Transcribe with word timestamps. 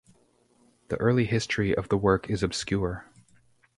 The 0.87 0.97
early 0.97 1.25
history 1.25 1.75
of 1.77 1.89
the 1.89 1.95
work 1.95 2.27
is 2.27 2.41
obscure. 2.41 3.05